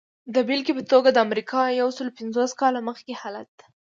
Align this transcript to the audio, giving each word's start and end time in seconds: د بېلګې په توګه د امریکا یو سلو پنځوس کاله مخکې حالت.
د 0.33 0.35
بېلګې 0.47 0.73
په 0.77 0.83
توګه 0.91 1.09
د 1.11 1.17
امریکا 1.27 1.61
یو 1.79 1.89
سلو 1.97 2.15
پنځوس 2.19 2.51
کاله 2.61 2.79
مخکې 2.89 3.13
حالت. 3.21 3.53